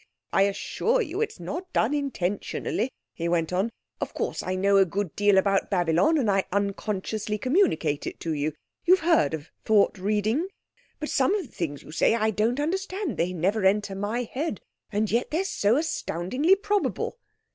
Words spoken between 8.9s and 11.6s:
heard of thought reading, but some of the